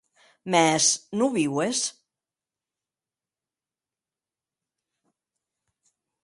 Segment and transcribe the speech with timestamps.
[0.51, 0.85] Mès
[1.17, 1.79] non viues?